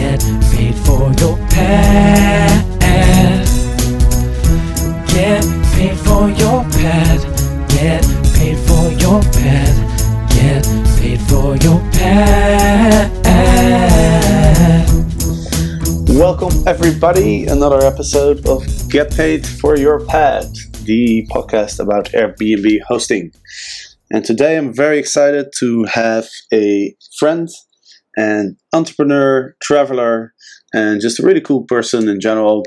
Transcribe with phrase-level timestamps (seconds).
[0.00, 2.64] Get paid for your pad.
[5.08, 7.20] Get paid for your pad.
[7.68, 8.02] Get
[8.34, 9.74] paid for your pad.
[10.30, 10.64] Get
[10.98, 13.10] paid for your pad.
[16.08, 17.44] Welcome, everybody.
[17.44, 20.46] Another episode of Get Paid for Your Pad,
[20.84, 23.32] the podcast about Airbnb hosting.
[24.10, 27.50] And today I'm very excited to have a friend
[28.20, 30.34] and entrepreneur, traveler,
[30.74, 32.64] and just a really cool person in general.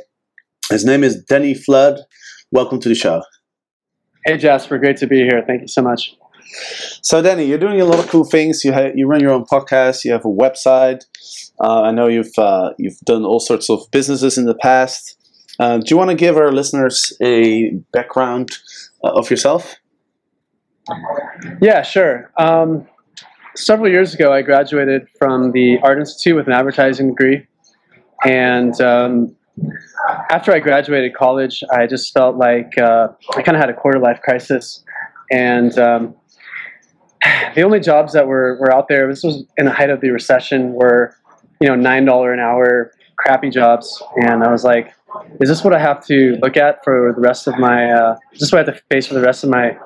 [0.71, 1.99] His name is Danny Flood.
[2.51, 3.21] Welcome to the show.
[4.25, 5.43] Hey Jasper, great to be here.
[5.45, 6.15] Thank you so much.
[7.01, 8.63] So, Danny, you're doing a lot of cool things.
[8.63, 10.03] You ha- you run your own podcast.
[10.03, 11.01] You have a website.
[11.63, 15.17] Uh, I know you've uh, you've done all sorts of businesses in the past.
[15.59, 18.49] Uh, do you want to give our listeners a background
[19.03, 19.75] uh, of yourself?
[21.61, 22.31] Yeah, sure.
[22.37, 22.87] Um,
[23.55, 27.47] several years ago, I graduated from the Art Institute with an advertising degree,
[28.25, 29.35] and um,
[30.29, 33.99] after I graduated college, I just felt like uh, I kind of had a quarter
[33.99, 34.83] life crisis,
[35.31, 36.15] and um,
[37.55, 40.09] the only jobs that were, were out there, this was in the height of the
[40.09, 41.15] recession, were
[41.61, 44.93] you know nine dollar an hour crappy jobs, and I was like,
[45.39, 47.91] is this what I have to look at for the rest of my?
[47.91, 49.77] Uh, is this what I have to face for the rest of my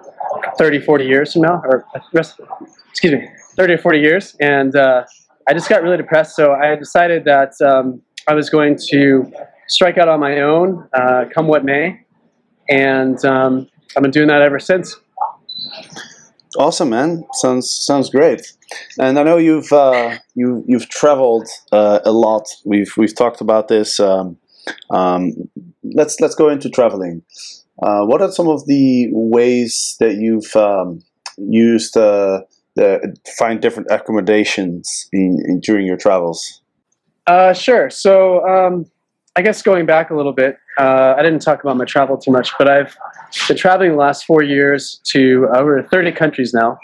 [0.57, 2.39] 30, 40 years from now, or rest,
[2.89, 3.27] excuse me,
[3.57, 4.35] 30 or 40 years?
[4.39, 5.03] And uh,
[5.49, 9.31] I just got really depressed, so I decided that um, I was going to
[9.67, 11.99] strike out on my own, uh, come what may,
[12.69, 14.95] and um, I've been doing that ever since.
[16.57, 17.23] Awesome, man.
[17.33, 18.41] Sounds sounds great.
[18.99, 22.47] And I know you've uh, you you've traveled uh, a lot.
[22.65, 23.99] We've we've talked about this.
[23.99, 24.37] Um,
[24.89, 25.33] um,
[25.83, 27.21] let's let's go into traveling.
[27.81, 30.99] Uh, what are some of the ways that you've um,
[31.37, 31.95] used
[32.79, 32.99] uh,
[33.37, 36.61] find different accommodations in, in during your travels?
[37.25, 37.89] Uh, sure.
[37.89, 38.85] So um,
[39.35, 42.31] I guess going back a little bit, uh, I didn't talk about my travel too
[42.31, 42.95] much, but I've
[43.47, 46.77] been traveling the last four years to over 30 countries now.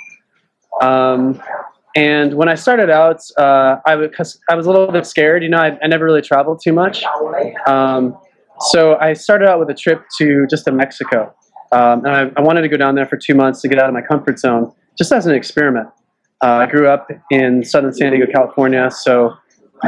[0.81, 1.41] Um,
[1.95, 5.43] and when I started out, uh, I, was, I was a little bit scared.
[5.43, 7.03] You know, I, I never really traveled too much.
[7.67, 8.17] Um,
[8.59, 11.33] so I started out with a trip to just to Mexico.
[11.71, 13.87] Um, and I, I, wanted to go down there for two months to get out
[13.87, 15.87] of my comfort zone, just as an experiment.
[16.41, 19.33] Uh, I grew up in southern San Diego, California, so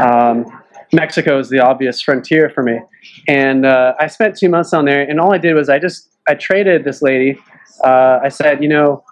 [0.01, 0.45] um,
[0.93, 2.79] Mexico is the obvious frontier for me.
[3.27, 6.09] And uh, I spent two months on there, and all I did was I just
[6.27, 7.38] I traded this lady.
[7.83, 9.03] Uh, I said, you know,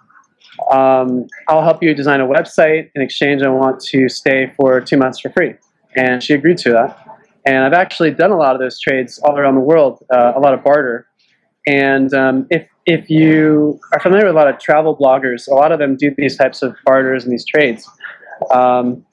[0.70, 2.90] um, I'll help you design a website.
[2.94, 5.54] In exchange, I want to stay for two months for free.
[5.96, 6.98] And she agreed to that.
[7.46, 10.40] And I've actually done a lot of those trades all around the world, uh, a
[10.40, 11.06] lot of barter.
[11.66, 15.72] And um, if, if you are familiar with a lot of travel bloggers, a lot
[15.72, 17.88] of them do these types of barters and these trades.
[18.50, 19.04] Um,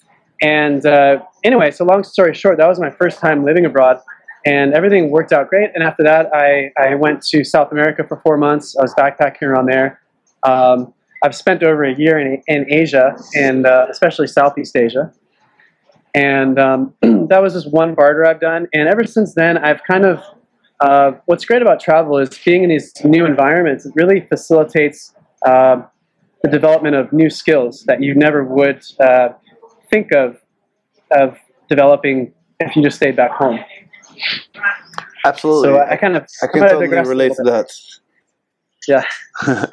[0.41, 3.99] and uh, anyway, so long story short, that was my first time living abroad.
[4.45, 5.69] And everything worked out great.
[5.75, 8.75] And after that, I, I went to South America for four months.
[8.75, 10.01] I was backpacking around there.
[10.43, 15.13] Um, I've spent over a year in, in Asia, and uh, especially Southeast Asia.
[16.15, 18.67] And um, that was just one barter I've done.
[18.73, 20.23] And ever since then, I've kind of,
[20.81, 25.13] uh, what's great about travel is being in these new environments, it really facilitates
[25.45, 25.81] uh,
[26.43, 29.29] the development of new skills that you never would uh,
[29.91, 30.37] think of,
[31.11, 31.37] of
[31.69, 33.59] developing if you just stayed back home.
[35.23, 35.69] Absolutely.
[35.69, 37.71] So I, I kind of I can totally relate to that.
[38.87, 39.03] Yeah.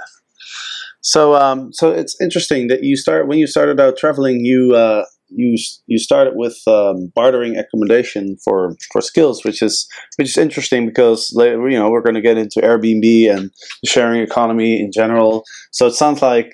[1.00, 5.04] so um, so it's interesting that you start when you started out traveling, you uh,
[5.30, 5.56] you
[5.86, 11.30] you started with um, bartering accommodation for for skills, which is which is interesting because
[11.34, 13.50] later, you know we're going to get into Airbnb and
[13.82, 15.44] the sharing economy in general.
[15.72, 16.52] So it sounds like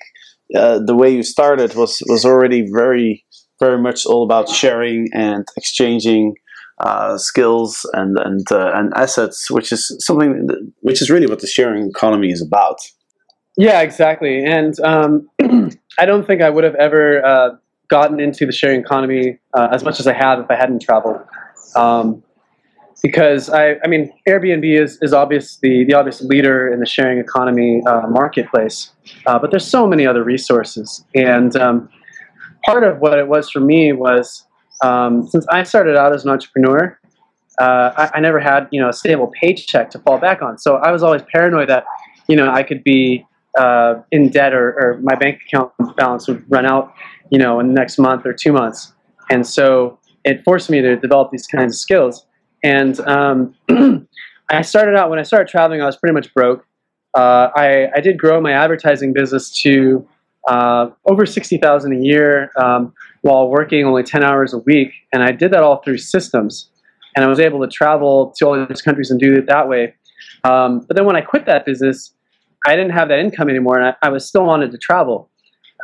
[0.55, 3.25] uh, the way you started was was already very
[3.59, 6.35] very much all about sharing and exchanging
[6.79, 11.39] uh, skills and and uh, and assets, which is something that, which is really what
[11.39, 12.79] the sharing economy is about.
[13.57, 14.43] Yeah, exactly.
[14.43, 15.29] And um,
[15.99, 17.49] I don't think I would have ever uh,
[17.87, 21.21] gotten into the sharing economy uh, as much as I have if I hadn't traveled.
[21.75, 22.23] Um,
[23.03, 27.83] because I, I mean, Airbnb is, is obviously the obvious leader in the sharing economy
[27.85, 28.91] uh, marketplace,
[29.27, 31.05] uh, but there's so many other resources.
[31.13, 31.89] And um,
[32.65, 34.45] part of what it was for me was
[34.83, 36.97] um, since I started out as an entrepreneur,
[37.59, 40.57] uh, I, I never had you know a stable paycheck to fall back on.
[40.57, 41.85] So I was always paranoid that
[42.27, 43.25] you know I could be
[43.57, 46.93] uh, in debt or, or my bank account balance would run out
[47.31, 48.93] you know in the next month or two months.
[49.29, 52.25] And so it forced me to develop these kinds of skills.
[52.63, 53.55] And um,
[54.49, 56.65] I started out when I started traveling, I was pretty much broke.
[57.15, 60.07] Uh, I, I did grow my advertising business to
[60.47, 65.23] uh, over sixty thousand a year um, while working only ten hours a week, and
[65.23, 66.69] I did that all through systems.
[67.15, 69.95] And I was able to travel to all these countries and do it that way.
[70.43, 72.13] Um, but then when I quit that business,
[72.67, 75.29] I didn't have that income anymore, and I, I was still wanted to travel.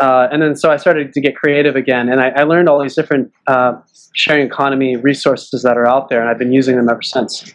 [0.01, 2.81] Uh, and then so I started to get creative again, and I, I learned all
[2.81, 3.73] these different uh,
[4.13, 7.53] sharing economy resources that are out there, and I've been using them ever since.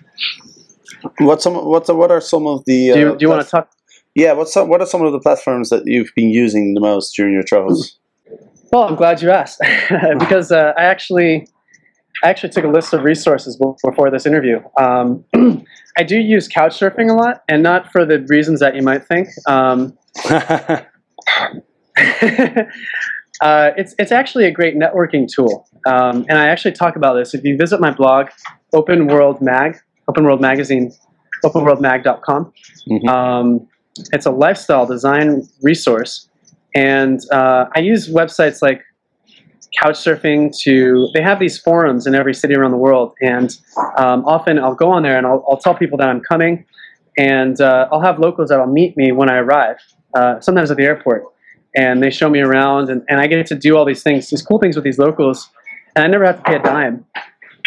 [1.19, 3.51] What some what what are some of the Do you, uh, do you want to
[3.51, 3.71] talk?
[4.15, 7.17] yeah what's some, what are some of the platforms that you've been using the most
[7.17, 7.99] during your travels?
[8.73, 9.61] Well, I'm glad you asked
[10.19, 11.49] because uh, I actually
[12.23, 14.61] I actually took a list of resources before this interview.
[14.79, 15.25] Um,
[15.99, 19.29] I do use Couchsurfing a lot, and not for the reasons that you might think.
[19.47, 19.99] Um,
[23.41, 27.35] uh, it's it's actually a great networking tool, um, and I actually talk about this.
[27.35, 28.29] If you visit my blog,
[28.73, 29.79] Open World Mag,
[30.09, 30.93] Open World Magazine,
[31.45, 32.53] openworldmag.com.
[32.91, 33.09] Mhm.
[33.09, 33.69] Um,
[34.13, 36.29] it's a lifestyle design resource,
[36.75, 38.83] and uh, I use websites like
[39.83, 41.09] Couchsurfing to.
[41.15, 43.57] They have these forums in every city around the world, and
[43.97, 46.65] um, often I'll go on there and I'll, I'll tell people that I'm coming,
[47.17, 49.77] and uh, I'll have locals that'll meet me when I arrive.
[50.15, 51.25] Uh, sometimes at the airport,
[51.77, 54.43] and they show me around, and, and I get to do all these things, these
[54.43, 55.51] cool things with these locals,
[55.95, 57.05] and I never have to pay a dime.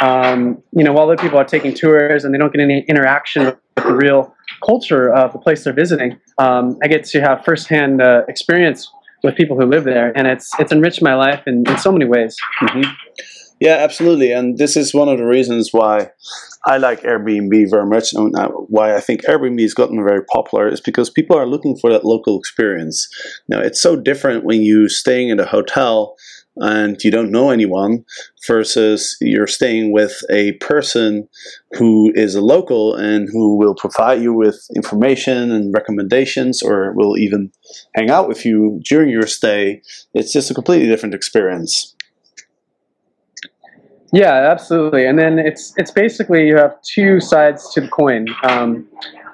[0.01, 3.45] Um, you know, while other people are taking tours and they don't get any interaction
[3.45, 4.33] with the real
[4.65, 8.89] culture of the place they're visiting, um, I get to have firsthand uh, experience
[9.23, 12.05] with people who live there, and it's it's enriched my life in, in so many
[12.05, 12.37] ways.
[13.59, 14.31] Yeah, absolutely.
[14.31, 16.11] And this is one of the reasons why
[16.65, 20.69] I like Airbnb very much and uh, why I think Airbnb has gotten very popular
[20.69, 23.07] is because people are looking for that local experience.
[23.49, 26.15] Now, it's so different when you're staying in a hotel
[26.55, 28.03] and you don't know anyone
[28.47, 31.27] versus you're staying with a person
[31.77, 37.17] who is a local and who will provide you with information and recommendations or will
[37.17, 37.51] even
[37.95, 39.81] hang out with you during your stay.
[40.13, 41.95] It's just a completely different experience.
[44.11, 45.05] Yeah, absolutely.
[45.05, 48.27] And then it's it's basically you have two sides to the coin.
[48.43, 48.87] Um,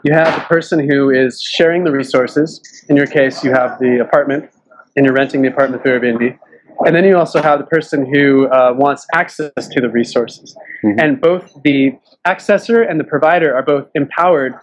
[0.03, 2.61] you have the person who is sharing the resources.
[2.89, 4.49] In your case, you have the apartment,
[4.95, 6.37] and you're renting the apartment through Airbnb.
[6.85, 10.55] And then you also have the person who uh, wants access to the resources.
[10.83, 11.01] Mhm.
[11.01, 11.93] And both the
[12.27, 14.55] accessor and the provider are both empowered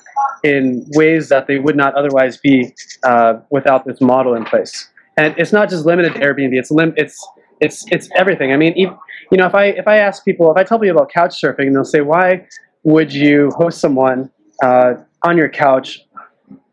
[0.44, 2.74] in ways that they would not otherwise be
[3.04, 4.90] uh, without this model in place.
[5.16, 6.52] And it's not just limited to Airbnb.
[6.52, 7.16] It's lim- it's
[7.60, 8.52] it's it's everything.
[8.52, 8.96] I mean, even,
[9.32, 11.72] you know, if I if I ask people, if I tell people about couch surfing,
[11.72, 12.46] they'll say, "Why
[12.84, 14.30] would you host someone
[14.62, 14.94] uh,
[15.24, 16.00] on your couch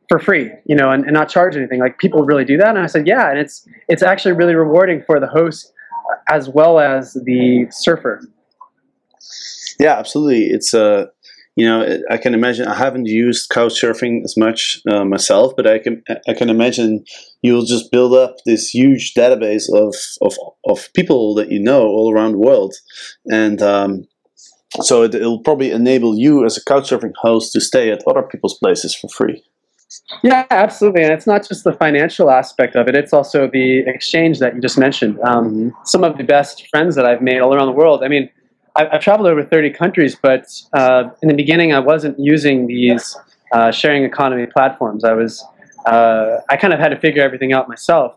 [0.09, 2.79] for free, you know, and, and not charge anything?" Like people really do that, and
[2.79, 5.71] I said, "Yeah," and it's it's actually really rewarding for the host
[6.29, 8.21] as well as the surfer.
[9.79, 10.47] Yeah, absolutely.
[10.47, 11.05] It's uh,
[11.59, 12.69] you know, I can imagine.
[12.69, 17.03] I haven't used couchsurfing as much uh, myself, but I can I can imagine
[17.41, 20.37] you'll just build up this huge database of of,
[20.69, 22.75] of people that you know all around the world,
[23.25, 24.07] and um,
[24.79, 28.57] so it, it'll probably enable you as a couchsurfing host to stay at other people's
[28.57, 29.43] places for free.
[30.23, 34.39] Yeah, absolutely, and it's not just the financial aspect of it; it's also the exchange
[34.39, 35.19] that you just mentioned.
[35.27, 38.01] Um, some of the best friends that I've made all around the world.
[38.01, 38.29] I mean,
[38.75, 43.17] I've traveled over 30 countries, but uh, in the beginning, I wasn't using these
[43.51, 45.03] uh, sharing economy platforms.
[45.03, 45.43] I was,
[45.85, 48.15] uh, I kind of had to figure everything out myself.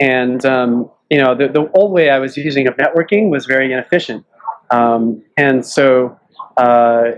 [0.00, 3.72] And um, you know, the, the old way I was using of networking was very
[3.72, 4.24] inefficient.
[4.70, 6.18] Um, and so
[6.56, 7.10] uh,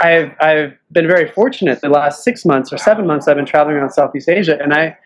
[0.00, 1.80] I've I've been very fortunate.
[1.80, 4.96] The last six months or seven months, I've been traveling around Southeast Asia, and I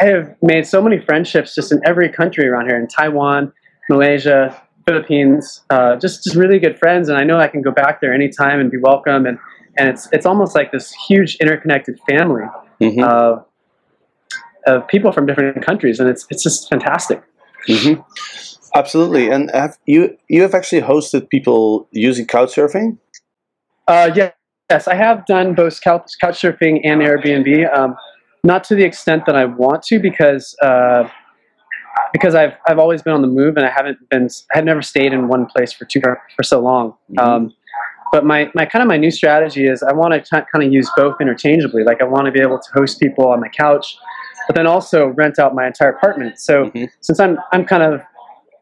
[0.00, 3.52] I have made so many friendships just in every country around here in Taiwan,
[3.90, 5.62] Malaysia, Philippines.
[5.70, 8.60] Uh, just just really good friends, and I know I can go back there anytime
[8.60, 9.26] and be welcome.
[9.26, 9.38] And
[9.78, 12.44] and it's it's almost like this huge interconnected family
[12.80, 13.02] Mhm.
[13.04, 13.44] of
[14.66, 17.22] of people from different countries, and it's it's just fantastic.
[17.66, 17.94] hmm
[18.74, 22.96] Absolutely, and have you you have actually hosted people using couchsurfing?
[23.86, 24.30] Uh, yeah,
[24.70, 27.70] yes, I have done both couch, couchsurfing and Airbnb.
[27.76, 27.96] Um,
[28.44, 31.06] not to the extent that I want to, because uh,
[32.12, 34.82] because I've I've always been on the move, and I haven't been I have never
[34.82, 36.00] stayed in one place for too
[36.36, 36.94] for so long.
[37.12, 37.22] Mhm.
[37.22, 37.52] Um,
[38.12, 40.90] but my, my kind of my new strategy is I want to kind of use
[40.98, 41.82] both interchangeably.
[41.82, 43.96] Like I want to be able to host people on my couch,
[44.46, 46.38] but then also rent out my entire apartment.
[46.38, 46.88] So Mhm.
[47.00, 48.02] since I'm I'm kind of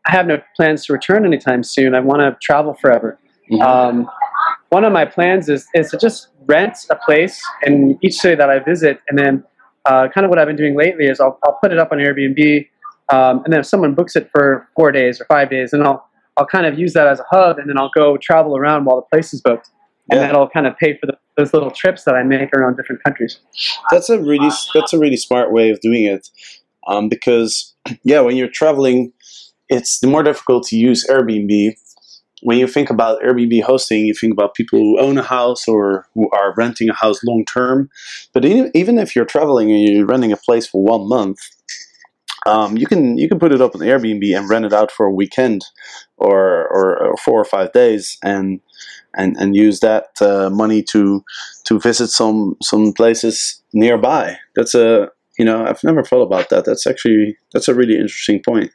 [0.07, 1.95] I have no plans to return anytime soon.
[1.95, 3.19] I want to travel forever.
[3.51, 3.61] Mhm.
[3.61, 4.11] Um,
[4.69, 8.49] one of my plans is is to just rent a place in each city that
[8.51, 9.43] I visit, and then
[9.87, 11.99] uh, kind of what I've been doing lately is I'll, I'll put it up on
[11.99, 12.69] Airbnb,
[13.11, 16.07] um, and then if someone books it for four days or five days, then I'll
[16.37, 18.97] I'll kind of use that as a hub, and then I'll go travel around while
[18.97, 19.69] the place is booked,
[20.11, 20.27] and Yeah.
[20.27, 23.41] that'll kind of pay for the, those little trips that I make around different countries.
[23.91, 26.29] That's a really that's a really smart way of doing it,
[26.87, 27.75] um, because
[28.05, 29.13] yeah, when you're traveling,
[29.69, 31.75] it's the more difficult to use Airbnb.
[32.43, 36.07] When you think about Airbnb hosting, you think about people who own a house or
[36.15, 37.91] who are renting a house long term.
[38.33, 41.39] But even if you're traveling and you're renting a place for one month,
[42.51, 45.07] um, you can you can put it up on Airbnb and rent it out for
[45.07, 45.65] a weekend
[46.17, 48.61] or or, or four or five days and
[49.15, 51.25] and and use that uh, money to
[51.65, 54.37] to visit some some places nearby.
[54.57, 56.65] That's a you know I've never thought about that.
[56.65, 58.73] That's actually that's a really interesting point.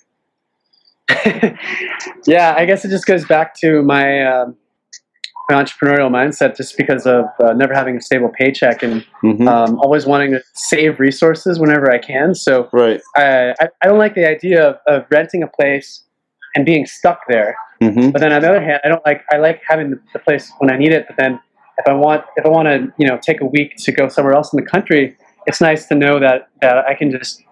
[2.26, 4.56] yeah, I guess it just goes back to my, um
[5.50, 9.80] my entrepreneurial mindset, just because of uh, never having a stable paycheck and hmm um,
[9.80, 12.34] always wanting to save resources whenever I can.
[12.34, 13.02] So right.
[13.16, 16.04] I, I, don't like the idea of, of renting a place
[16.56, 17.56] and being stuck there.
[17.80, 20.20] hmm But then on the other hand, I don't like I like having the, the
[20.20, 21.06] place when I need it.
[21.08, 21.40] But then
[21.78, 24.34] if I want if I want to you know take a week to go somewhere
[24.34, 27.44] else in the country, it's nice to know that that I can just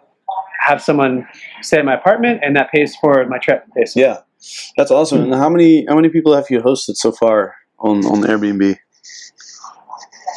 [0.60, 1.28] have someone
[1.62, 3.66] stay at my apartment and that pays for my trip.
[3.76, 4.04] Basically.
[4.04, 4.20] Yeah,
[4.78, 5.24] that's awesome.
[5.24, 8.78] And how many how many people have you hosted so far on on Airbnb?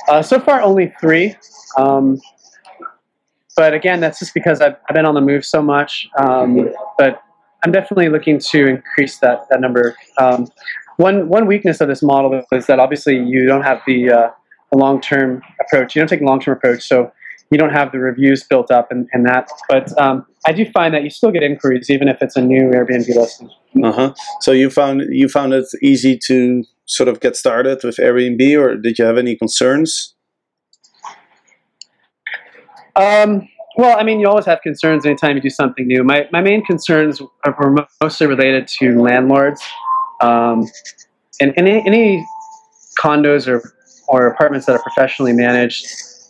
[0.09, 1.35] Uh, so far, only three.
[1.77, 2.21] Um,
[3.57, 6.09] but again, that's just because I've, I've been on the move so much.
[6.19, 7.23] Um, but
[7.65, 9.97] I'm definitely looking to increase that, that number.
[10.19, 10.47] Um,
[10.99, 14.31] one, one weakness of this model is that obviously you don't have the, uh,
[14.77, 15.95] long term approach.
[15.95, 16.83] You don't take a long term approach.
[16.87, 17.11] So
[17.51, 19.49] you don't have the reviews built up and, and that.
[19.69, 22.71] But um, I do find that you still get inquiries, even if it's a new
[22.71, 23.51] Airbnb listing.
[23.83, 24.15] Uh huh.
[24.41, 28.77] So you found you found it easy to sort of get started with Airbnb, or
[28.77, 30.15] did you have any concerns?
[32.95, 36.03] Um, well, I mean, you always have concerns anytime you do something new.
[36.03, 39.63] My, my main concerns are were mostly related to landlords.
[40.23, 40.65] Um,
[41.41, 42.27] and any, any
[42.99, 43.75] condos or,
[44.09, 45.87] or apartments that are professionally managed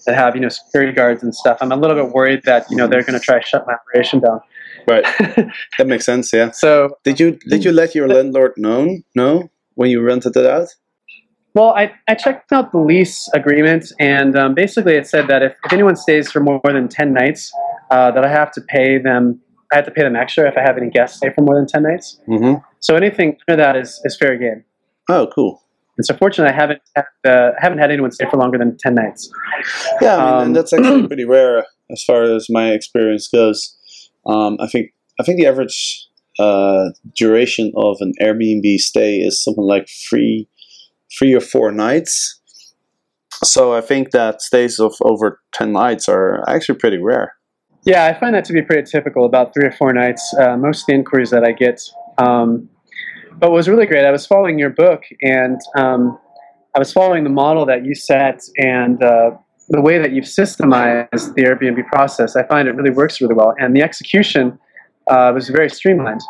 [0.07, 2.77] that have, you know, security guards and stuff, I'm a little bit worried that, you
[2.77, 4.41] know, they're going to try to shut my operation down.
[4.89, 5.05] Right.
[5.79, 6.33] That makes sense.
[6.33, 6.51] Yeah.
[6.53, 8.99] so, Did you did you let your landlord know?
[9.15, 10.69] No, when you rented it out.
[11.55, 15.53] well, I, I checked out the lease agreement, and um, basically it said that if,
[15.65, 17.51] if anyone stays for more than 10 nights,
[17.91, 19.41] uh, that I have to pay them,
[19.73, 21.67] I have to pay them extra if I have any guests stay for more than
[21.67, 22.21] 10 nights.
[22.29, 22.55] Mm-hmm.
[22.81, 24.65] So anything under that is, is fair game.
[25.09, 25.63] Oh, cool.
[25.97, 28.95] And so fortunately, I haven't had, uh, haven't had anyone stay for longer than 10
[28.95, 29.31] nights.
[30.03, 33.77] Yeah, I mean, Um, and that's actually pretty rare as far as my experience goes.
[34.27, 36.07] Um, I think I think the average
[36.39, 40.49] uh, duration of an Airbnb stay is something like three
[41.19, 42.41] three or four nights.
[43.45, 47.35] So I think that stays of over ten nights are actually pretty rare.
[47.85, 50.35] Yeah, I find that to be pretty typical, about three or four nights.
[50.39, 51.81] Uh, most of the inquiries that I get.
[52.19, 52.69] Um,
[53.39, 56.19] but what was really great, I was following your book and um,
[56.75, 59.31] I was following the model that you set and uh,
[59.69, 62.35] the way that you've systemized the Airbnb process.
[62.35, 63.55] I find it really works really well.
[63.59, 64.59] And the execution
[65.09, 66.21] uh, was very streamlined.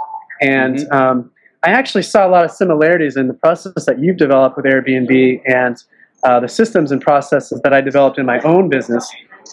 [0.41, 1.31] And um,
[1.63, 5.41] I actually saw a lot of similarities in the process that you've developed with Airbnb
[5.47, 5.83] and
[6.25, 9.11] uh, the systems and processes that I developed in my own business,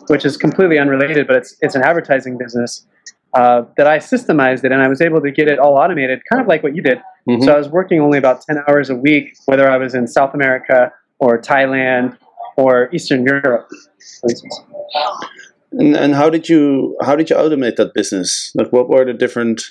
[0.08, 2.86] which is completely unrelated, but it's, it's an advertising business.
[3.34, 6.40] Uh, that I systemized it and I was able to get it all automated, kind
[6.40, 7.02] of like what you did.
[7.28, 7.44] Mhm.
[7.44, 10.36] So I was working only about 10 hours a week, whether I was in South
[10.36, 12.16] America or Thailand
[12.58, 13.68] or Eastern Europe,
[14.22, 14.62] for instance.
[15.74, 18.52] And, and how did you how did you automate that business?
[18.56, 19.64] Like, what were the different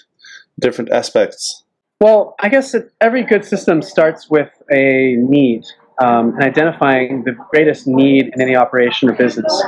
[0.58, 1.64] different aspects?
[2.00, 5.64] Well, I guess that every good system starts with a need
[6.02, 9.62] um, and identifying the greatest need in any operation or business.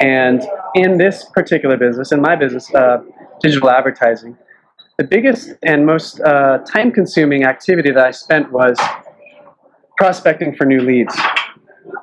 [0.00, 0.42] And
[0.74, 2.98] in this particular business, in my business, uh,
[3.40, 4.36] digital advertising,
[4.98, 8.78] the biggest and most uh, time consuming activity that I spent was
[9.96, 11.16] prospecting for new leads.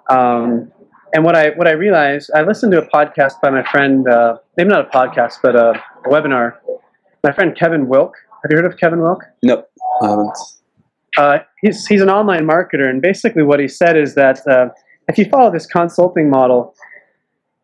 [0.10, 0.72] Um,
[1.14, 4.38] and what I what I realized, I listened to a podcast by my friend, uh,
[4.58, 5.72] maybe not a podcast, but a,
[6.06, 6.54] a webinar.
[7.24, 8.16] My friend Kevin Wilk.
[8.44, 9.24] Have you heard of Kevin Wilk?
[9.44, 9.70] Nope,
[10.02, 10.38] I haven't.
[11.16, 14.70] Uh, he's he's an online marketer, and basically what he said is that uh,
[15.08, 16.74] if you follow this consulting model,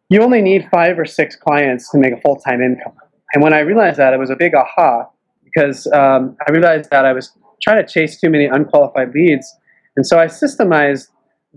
[0.10, 2.94] you only need five or six clients to make a full time income.
[3.34, 5.10] And when I realized that, it was a big aha
[5.44, 9.52] because um, I realized that I was trying to chase too many unqualified leads,
[9.98, 11.08] and so I systemized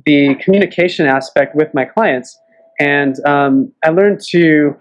[0.06, 2.38] the communication aspect with my clients,
[2.80, 4.76] and um, I learned to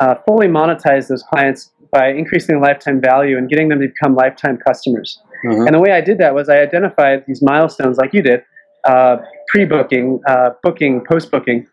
[0.00, 4.14] uh, fully monetize those clients by increasing the lifetime value and getting them to become
[4.14, 5.20] lifetime customers.
[5.48, 5.64] Uh-huh.
[5.64, 8.42] And the way I did that was I identified these milestones, like you did,
[8.84, 11.66] uh, pre-booking, uh, booking, post-booking.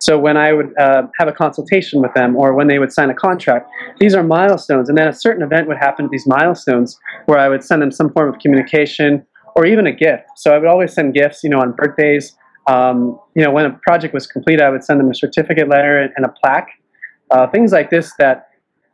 [0.00, 3.10] So when I would uh, have a consultation with them, or when they would sign
[3.10, 3.68] a contract,
[3.98, 7.48] these are milestones, and then a certain event would happen at these milestones where I
[7.48, 9.26] would send them some form of communication
[9.58, 10.22] or even a gift.
[10.36, 12.36] So I would always send gifts, you know, on birthdays.
[12.68, 15.98] Um, you know, when a project was complete, I would send them a certificate letter
[16.00, 16.68] and, and a plaque,
[17.32, 18.50] uh, things like this that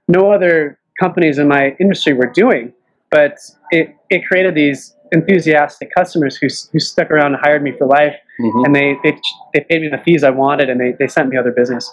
[0.09, 2.73] no other companies in my industry were doing.
[3.11, 3.37] But
[3.73, 8.15] it, it created these enthusiastic customers who, who stuck around and hired me for life.
[8.41, 8.65] Mhm.
[8.65, 9.19] And they, they,
[9.53, 11.85] they paid me the fees I wanted and they, they sent me other business.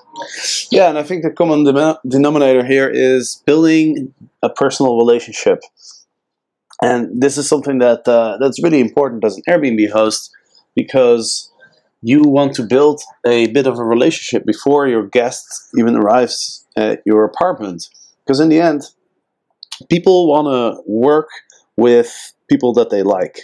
[0.72, 1.66] Yeah, and I think the common
[2.08, 5.60] denominator here is building a personal relationship,
[6.82, 10.32] and this is something that uh, that's really important as an Airbnb host
[10.76, 11.52] because
[12.02, 15.46] you want to build a bit of a relationship before your guest
[15.78, 17.88] even arrives at your apartment.
[18.26, 18.82] Because in the end,
[19.90, 21.30] people want to work
[21.78, 23.40] with people that they like.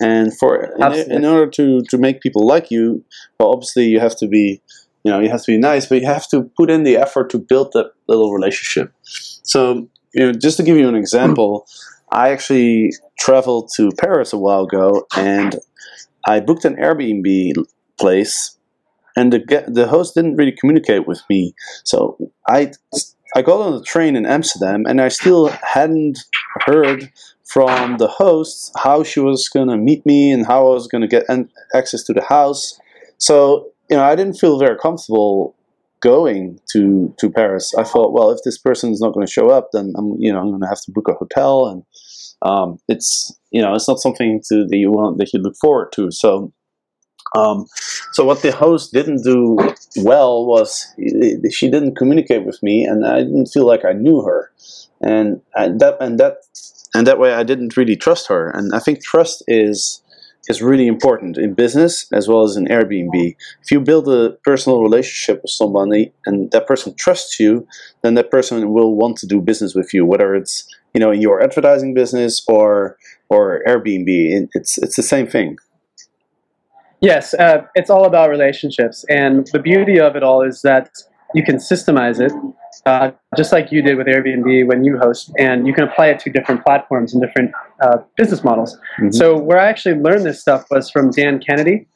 [0.00, 3.04] And for in, in order to, to make people like you,
[3.40, 4.62] well, obviously you have to be
[5.04, 7.30] you know you have to be nice but you have to put in the effort
[7.30, 11.66] to build that little relationship so you know just to give you an example
[12.12, 15.56] i actually traveled to paris a while ago and
[16.26, 17.52] i booked an airbnb
[17.98, 18.58] place
[19.18, 21.54] and the the host didn't really communicate with me.
[21.84, 22.16] So
[22.48, 22.72] i
[23.34, 26.18] i got on the train in amsterdam and i still hadn't
[26.66, 27.10] heard
[27.44, 31.02] from the host how she was going to meet me and how i was going
[31.02, 31.24] to get
[31.74, 32.78] access to the house.
[33.18, 35.56] So you know, I didn't feel very comfortable
[36.00, 37.74] going to to Paris.
[37.78, 40.32] I thought, well, if this person is not going to show up, then I'm you
[40.32, 41.82] know I'm going to have to book a hotel, and
[42.42, 45.92] um, it's you know it's not something to, that you want that you look forward
[45.92, 46.10] to.
[46.10, 46.52] So.
[47.36, 47.66] Um,
[48.12, 49.58] so what the host didn't do
[49.98, 54.22] well was i- she didn't communicate with me, and I didn't feel like I knew
[54.22, 54.50] her,
[55.02, 56.38] and, and that and that
[56.94, 58.50] and that way I didn't really trust her.
[58.50, 60.02] And I think trust is
[60.48, 63.36] is really important in business as well as in Airbnb.
[63.62, 67.66] If you build a personal relationship with somebody and that person trusts you,
[68.02, 71.20] then that person will want to do business with you, whether it's you know in
[71.20, 72.96] your advertising business or
[73.28, 74.48] or Airbnb.
[74.54, 75.56] It's it's the same thing.
[77.00, 80.90] Yes, uh, it's all about relationships, and the beauty of it all is that
[81.34, 82.32] you can systemize it,
[82.86, 86.18] uh, just like you did with Airbnb when you host, and you can apply it
[86.20, 87.52] to different platforms and different
[87.82, 88.78] uh, business models.
[89.00, 89.14] Mhm.
[89.14, 91.86] So, where I actually learned this stuff was from Dan Kennedy.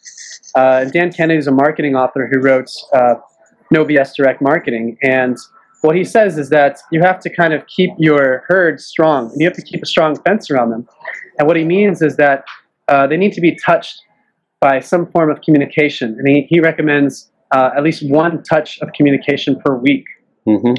[0.55, 3.15] Uh, Dan Kennedy is a marketing author who wrote uh,
[3.71, 5.37] No BS Direct Marketing, and
[5.83, 9.41] what he says is that you have to kind of keep your herd strong, and
[9.41, 10.87] you have to keep a strong fence around them.
[11.39, 12.45] And what he means is that
[12.89, 14.01] uh, they need to be touched
[14.61, 16.15] by some form of communication.
[16.19, 20.05] And he, he recommends uh, at least one touch of communication per week.
[20.45, 20.75] Hmm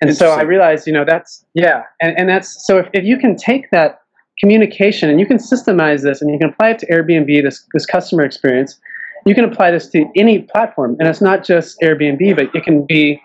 [0.00, 1.82] And so I realized, you know, that's, yeah.
[2.00, 4.00] And, and that's, so if, if you can take that
[4.40, 7.86] communication and you can systemize this and you can apply it to Airbnb, this, this
[7.86, 8.78] customer experience,
[9.26, 10.96] you can apply this to any platform.
[10.98, 13.20] And it's not just Airbnb, but it can be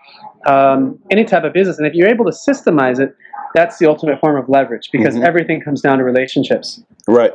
[0.46, 1.78] um, any type of business.
[1.78, 3.16] And if you're able to systemize it,
[3.56, 5.26] that's the ultimate form of leverage because Mhm.
[5.26, 6.84] everything comes down to relationships.
[7.08, 7.32] Right,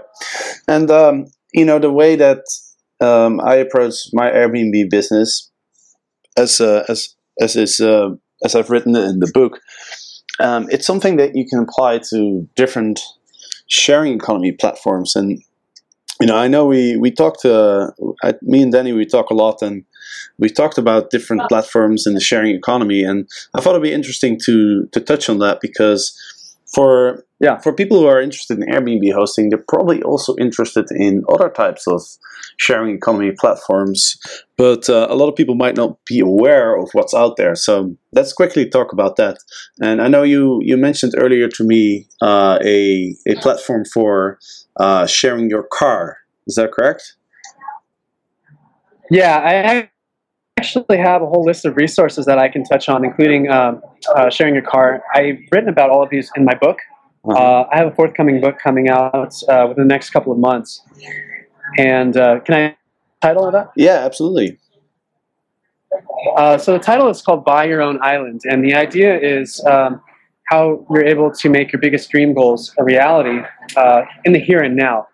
[0.68, 2.44] and um, you know the way that
[3.00, 5.50] um, I approach my Airbnb business,
[6.36, 8.10] as uh, as as is uh,
[8.44, 9.60] as I've written it in the book,
[10.40, 13.00] um, it's something that you can apply to different
[13.66, 15.14] sharing economy platforms.
[15.14, 15.42] And
[16.20, 17.44] you know, I know we we talked.
[17.44, 17.90] Uh,
[18.22, 19.84] I, me and Danny, we talk a lot, and
[20.38, 23.02] we talked about different platforms in the sharing economy.
[23.02, 26.14] And I thought it'd be interesting to to touch on that because
[26.74, 27.58] for Yeah.
[27.58, 31.86] for people who are interested in Airbnb hosting, they're probably also interested in other types
[31.86, 32.02] of
[32.58, 34.18] sharing economy platforms.
[34.56, 37.54] But uh, a lot of people might not be aware of what's out there.
[37.54, 39.38] So let's quickly talk about that.
[39.80, 44.38] And I know you you mentioned earlier to me uh, a a platform for
[44.76, 46.18] uh, sharing your car.
[46.46, 47.16] Is that correct?
[49.10, 49.90] Yeah, I
[50.60, 53.80] actually have a whole list of resources that I can touch on, including um,
[54.14, 55.02] uh, sharing your car.
[55.14, 56.78] I've written about all of these in my book.
[57.24, 57.38] Uh-huh.
[57.38, 60.82] Uh, I have a forthcoming book coming out uh, within the next couple of months.
[61.78, 62.76] And uh, can I
[63.26, 63.70] title of that?
[63.74, 64.58] Yeah, absolutely.
[66.36, 70.00] Uh, so the title is called Buy Your Own Island, and the idea is um,
[70.50, 73.38] how you're able to make your biggest dream goals a reality
[73.76, 75.06] uh, in the here and now.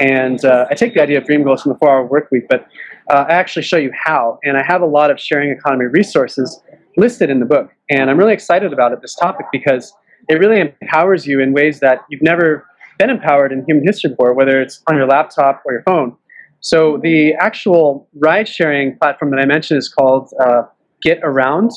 [0.00, 2.68] And uh, I take the idea of dream goals from the four-hour work week, but
[3.10, 4.38] uh, I actually show you how.
[4.42, 6.60] And I have a lot of sharing economy resources
[6.96, 9.92] listed in the book, and I'm really excited about it, this topic, because
[10.28, 12.66] it really empowers you in ways that you've never
[12.98, 16.16] been empowered in human history before, whether it's on your laptop or your phone.
[16.60, 20.62] So the actual ride-sharing platform that I mentioned is called uh,
[21.06, 21.70] Getaround.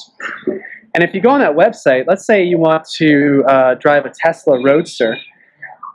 [0.95, 4.11] And if you go on that website, let's say you want to uh, drive a
[4.17, 5.17] Tesla Roadster,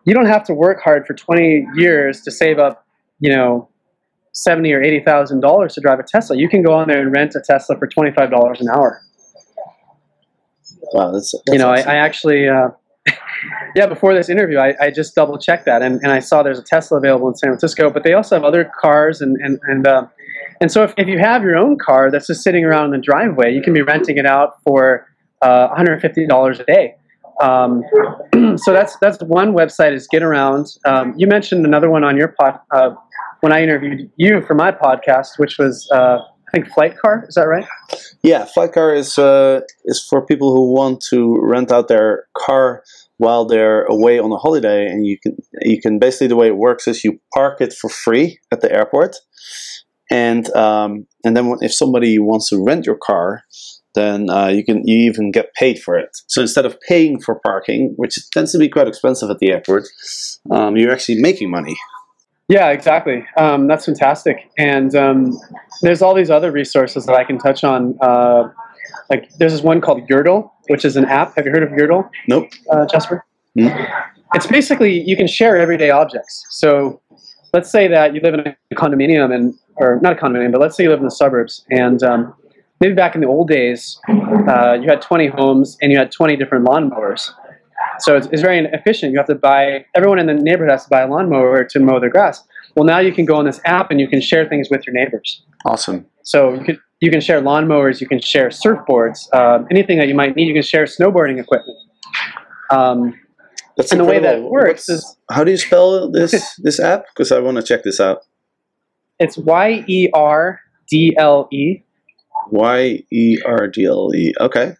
[0.04, 2.84] you don't have to work hard for 20 years to save up
[3.20, 3.68] you know,
[4.34, 6.36] seventy or eighty thousand dollars to drive a Tesla.
[6.36, 9.00] You can go on there and rent a Tesla for twenty five dollars an hour.
[10.92, 11.70] Wow, that's, that's you know.
[11.70, 12.68] I, I actually, uh,
[13.74, 16.58] yeah, before this interview, I, I just double checked that, and, and I saw there's
[16.58, 19.86] a Tesla available in San Francisco, but they also have other cars, and and and
[19.86, 20.06] uh,
[20.60, 23.04] and so if, if you have your own car that's just sitting around in the
[23.04, 25.06] driveway, you can be renting it out for
[25.42, 26.94] uh, 150 dollars a day.
[27.40, 27.82] Um,
[28.56, 30.78] so that's that's one website is Getaround.
[30.84, 32.94] Um, you mentioned another one on your pod uh,
[33.44, 36.16] when I interviewed you for my podcast, which was uh,
[36.48, 37.28] I think FlightCar.
[37.28, 37.66] Is that right?
[38.22, 42.83] Yeah, FlightCar is uh, is for people who want to rent out their car
[43.18, 46.57] while they're away on a holiday, and you can you can basically the way it
[46.57, 49.16] works is you park it for free at the airport,
[50.11, 53.42] and um, and then if somebody wants to rent your car,
[53.94, 56.09] then uh, you can you even get paid for it.
[56.28, 59.85] So instead of paying for parking, which tends to be quite expensive at the airport,
[60.50, 61.76] um, you're actually making money.
[62.48, 63.24] Yeah, exactly.
[63.37, 64.50] Um, that's fantastic.
[64.59, 65.38] And um,
[65.83, 67.96] there's all these other resources that I can touch on.
[68.00, 68.50] Uh,
[69.11, 71.37] like there's this one called Yerdle, which is an app.
[71.37, 72.50] Have you heard of Yerdle, Nope.
[72.70, 73.24] uh, Jasper?
[73.59, 73.68] Hmm.
[74.35, 76.44] It's basically you can share everyday objects.
[76.50, 77.00] So
[77.52, 80.76] let's say that you live in a condominium and or not a condominium, but let's
[80.76, 82.35] say you live in the suburbs and um,
[82.80, 83.98] maybe back in the old days
[84.48, 87.30] uh, you had 20 homes and you had 20 different lawnmowers.
[88.00, 89.12] So it's, it's very inefficient.
[89.12, 92.00] You have to buy everyone in the neighborhood has to buy a lawnmower to mow
[92.00, 92.42] their grass.
[92.76, 94.94] Well, now you can go on this app and you can share things with your
[94.94, 95.42] neighbors.
[95.64, 96.07] Awesome.
[96.22, 100.14] So you could you can share lawnmowers, you can share surfboards, um, anything that you
[100.14, 100.46] might need.
[100.48, 101.76] You can share snowboarding equipment.
[102.70, 103.20] Um,
[103.76, 107.04] That's And the way that works What's- is- how do you spell this this app?
[107.14, 108.20] Because I want to check this out.
[109.18, 111.83] it's Y E R D L E.
[112.50, 114.33] Y E R D L E.
[114.40, 114.74] Okay.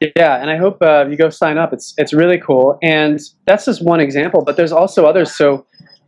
[0.00, 1.72] Yeah, and I hope uh, you go sign up.
[1.72, 4.42] It's it's really cool, and that's just one example.
[4.44, 5.36] But there's also others.
[5.36, 5.66] So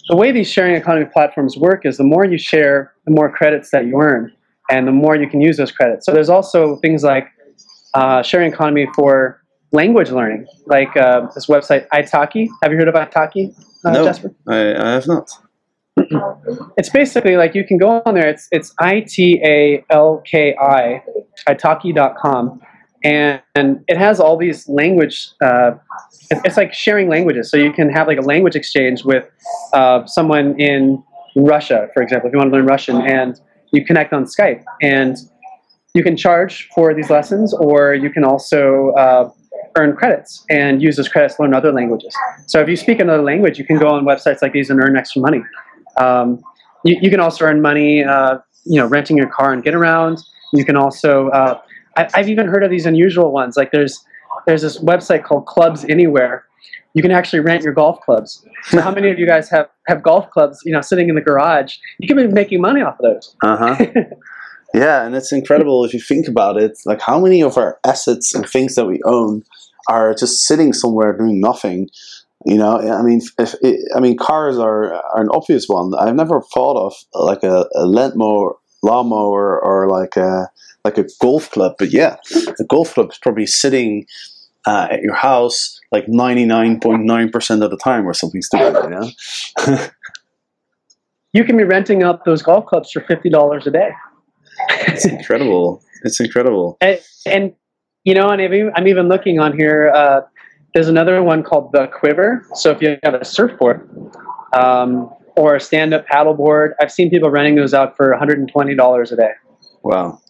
[0.09, 3.71] the way these sharing economy platforms work is the more you share, the more credits
[3.71, 4.33] that you earn,
[4.71, 6.07] and the more you can use those credits.
[6.07, 7.29] So there's also things like
[7.95, 12.49] uh, sharing economy for language learning, like uh, this website Italki.
[12.63, 14.05] Have you heard of Italki, uh, No.
[14.05, 14.35] Jasper?
[14.49, 15.31] I, I have not.
[16.79, 18.27] It's basically like you can go on there.
[18.27, 21.03] It's it's I T A L K I,
[21.47, 22.61] italki.com,
[23.05, 25.29] and, and it has all these language.
[25.41, 25.73] Uh,
[26.45, 27.51] it's like sharing languages.
[27.51, 29.29] So you can have like a language exchange with
[29.73, 31.03] uh, someone in
[31.37, 33.41] Russia, for example, if you want to learn Russian, and
[33.73, 35.17] you connect on Skype, and
[35.95, 39.31] you can charge for these lessons, or you can also uh,
[39.77, 42.15] earn credits and use those credits to learn other languages.
[42.47, 44.97] So if you speak another language, you can go on websites like these and earn
[44.97, 45.43] extra money.
[45.97, 46.43] Um,
[46.85, 50.19] you, you can also earn money, uh, you know, renting your car and get around.
[50.53, 51.61] You can also, uh,
[51.97, 53.57] I, I've even heard of these unusual ones.
[53.57, 54.05] Like there's
[54.47, 56.45] there's this website called Clubs Anywhere.
[56.95, 58.45] You can actually rent your golf clubs.
[58.65, 61.21] So how many of you guys have have golf clubs, you know, sitting in the
[61.21, 61.77] garage?
[61.99, 63.37] You can be making money off of those.
[63.43, 63.87] Uh huh.
[64.75, 66.79] yeah, and it's incredible if you think about it.
[66.85, 69.43] Like, how many of our assets and things that we own
[69.89, 71.89] are just sitting somewhere doing nothing?
[72.45, 73.55] You know, I mean, if,
[73.95, 75.93] I mean, cars are, are an obvious one.
[75.97, 80.51] I've never thought of like a, a lawnmower, lawnmower, or like a
[80.85, 81.75] like a golf club.
[81.79, 82.17] But yeah,
[82.59, 84.07] a golf club is probably sitting
[84.67, 88.43] uh, at your house like ninety nine point nine percent of the time, or something
[88.43, 88.85] stupid.
[88.85, 89.87] You know.
[91.35, 93.91] You can be renting out those golf clubs for fifty dollars a day.
[94.69, 95.83] it's incredible.
[96.05, 96.77] It's incredible.
[96.81, 97.53] and, and
[98.05, 99.91] you know, and I'm even, I'm even looking on here.
[99.95, 100.21] Uh,
[100.75, 102.47] there's another one called the Quiver.
[102.55, 103.89] So if you have a surfboard
[104.53, 109.17] um, or a stand-up paddleboard, I've seen people renting those out for 120 dollars a
[109.17, 109.33] day.
[109.83, 110.21] Wow.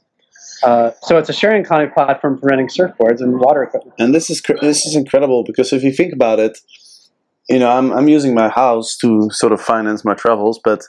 [0.62, 3.94] Uh, so it's a sharing economy platform for renting surfboards and water equipment.
[3.98, 6.58] and this is cr- this is incredible because if you think about it,
[7.48, 10.82] you know, I'm I'm using my house to sort of finance my travels, but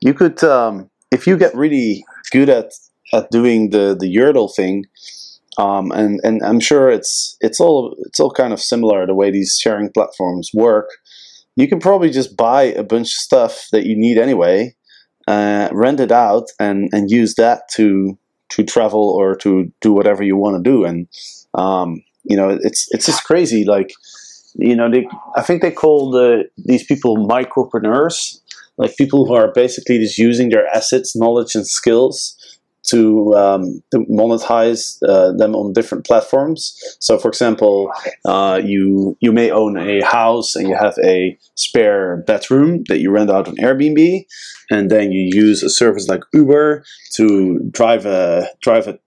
[0.00, 2.72] you could um, if you get really good at
[3.12, 4.86] at doing the the Yerdle thing,
[5.58, 9.30] um, and and I'm sure it's it's all it's all kind of similar the way
[9.30, 10.88] these sharing platforms work.
[11.60, 14.74] You can probably just buy a bunch of stuff that you need anyway,
[15.28, 18.16] uh, rent it out, and and use that to
[18.50, 21.06] to travel or to do whatever you want to do, and
[21.52, 23.66] um, you know, it's it's just crazy.
[23.66, 23.92] Like,
[24.54, 28.40] you know, they I think they call the these people micropreneurs,
[28.78, 32.36] like people who are basically just using their assets, knowledge, and skills
[32.88, 36.76] to, um, to monetize uh, them on different platforms.
[37.00, 37.92] So, for example,
[38.24, 43.10] uh, you you may own a house and you have a spare bedroom that you
[43.10, 44.24] rent out on Airbnb,
[44.70, 46.84] and then you use a service like Uber
[47.16, 48.98] to drive a drive a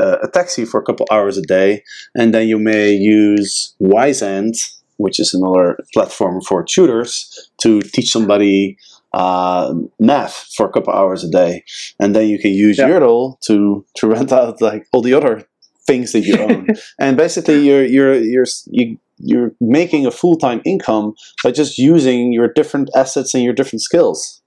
[0.00, 1.84] a taxi for a couple hours a day,
[2.16, 4.56] and then you may use Wyzant,
[4.96, 8.76] which is another platform for tutors, to teach somebody
[9.12, 11.64] uh, math for a couple hours a day,
[11.98, 12.88] and then you can use Yeah.
[12.88, 15.44] Yerdle to to rent out like all the other
[15.86, 16.66] things that you own,
[17.00, 22.32] and basically you're you're you're you, you're making a full time income by just using
[22.32, 24.40] your different assets and your different skills.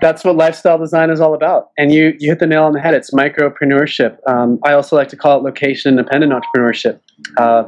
[0.00, 1.68] That's what lifestyle design is all about.
[1.78, 2.94] And you, you hit the nail on the head.
[2.94, 4.16] It's micropreneurship.
[4.26, 6.98] Um, I also like to call it location independent entrepreneurship
[7.36, 7.64] uh,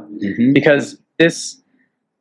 [0.53, 1.61] because this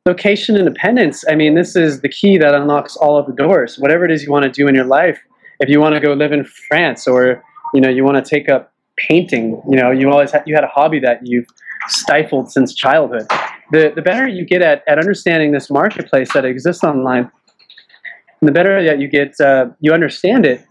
[0.06, 3.78] location independence, I mean, this is the key that unlocks all of the doors.
[3.78, 5.18] Whatever it is you want to do in your life,
[5.60, 8.50] if you want to go live in France or, you know, you want to take
[8.50, 11.46] up painting, you know, you always had, you had a hobby that you've
[11.88, 13.26] stifled since childhood.
[13.72, 17.30] The, the better you get at, at understanding this marketplace that exists online,
[18.42, 20.66] the better that you get, uh, you understand it,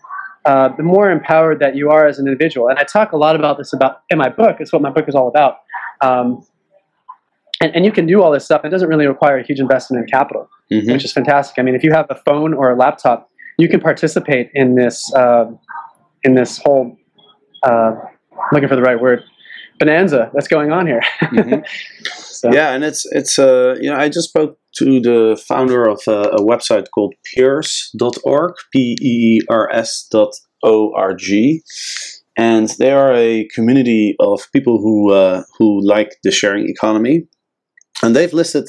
[0.45, 2.67] uh, the more empowered that you are as an individual.
[2.67, 4.57] And I talk a lot about this about in my book.
[4.59, 5.57] It's what my book is all about.
[6.01, 6.45] Um,
[7.63, 8.61] and, and you can do all this stuff.
[8.63, 10.91] It doesn't really require a huge investment in capital, Mhm.
[10.93, 11.55] which is fantastic.
[11.59, 14.97] I mean, if you have a phone or a laptop, you can participate in this
[15.15, 15.45] uh,
[16.23, 16.85] in this whole
[17.63, 17.91] uh,
[18.51, 19.19] looking for the right word
[19.79, 21.01] bonanza that's going on here.
[21.21, 21.63] Mhm.
[22.39, 26.01] so, Yeah, and it's it's uh you know I just spoke to the founder of
[26.07, 31.61] a, a website called Peers.org, P E E R S dot O R G,
[32.37, 37.27] and they are a community of people who uh, who like the sharing economy,
[38.03, 38.67] and they've listed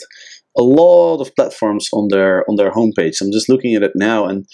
[0.57, 3.21] a lot of platforms on their on their homepage.
[3.21, 4.47] I'm just looking at it now, and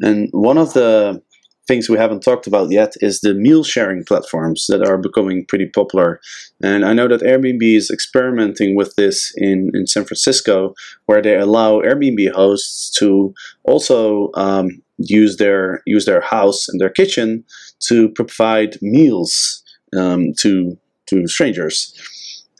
[0.00, 1.20] and one of the
[1.66, 5.66] things we haven't talked about yet is the meal sharing platforms that are becoming pretty
[5.66, 6.18] popular.
[6.62, 10.72] And I know that Airbnb is experimenting with this in, in San Francisco,
[11.04, 16.90] where they allow Airbnb hosts to also um, use their use their house and their
[16.90, 17.44] kitchen
[17.80, 19.62] to provide meals
[19.96, 21.92] um, to to strangers.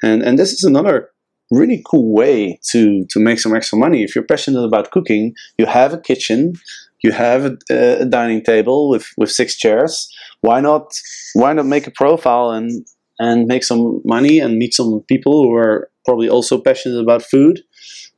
[0.03, 1.11] And and this is another
[1.51, 4.03] really cool way to to make some extra money.
[4.03, 6.55] If you're passionate about cooking, you have a kitchen,
[7.03, 10.09] you have a, a dining table with with six chairs.
[10.41, 10.93] Why not
[11.35, 12.87] why not make a profile and
[13.19, 17.61] and make some money and meet some people who are probably also passionate about food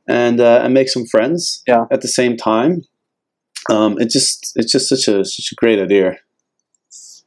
[0.07, 1.85] and uh, and make some friends Yeah.
[1.91, 2.81] at the same time.
[3.69, 6.17] Um, it just it's just such a such a great idea.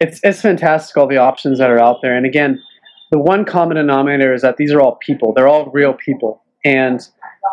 [0.01, 2.59] it's it's fantastic all the options that are out there and again
[3.14, 5.33] the one common denominator is that these are all people.
[5.33, 6.42] They're all real people.
[6.64, 7.00] And